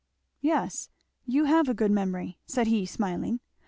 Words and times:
"Yes, 0.41 0.89
you 1.27 1.43
have 1.43 1.69
a 1.69 1.75
good 1.75 1.91
memory," 1.91 2.39
said 2.47 2.65
he 2.65 2.87
smiling. 2.87 3.39